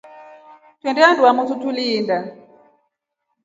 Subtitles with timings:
[0.79, 2.25] Twete handu hamotu tuliindaa.